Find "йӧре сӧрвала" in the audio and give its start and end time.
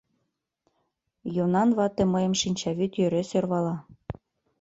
2.99-3.75